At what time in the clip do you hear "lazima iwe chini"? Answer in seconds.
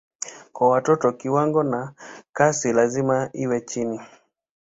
2.73-4.01